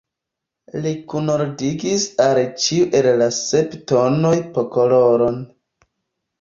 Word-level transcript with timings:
Li 0.85 0.93
kunordigis 1.13 2.07
al 2.25 2.41
ĉiu 2.65 2.89
el 3.03 3.11
la 3.21 3.29
sep 3.43 3.79
tonoj 3.95 4.35
po 4.59 4.67
koloron. 4.75 5.41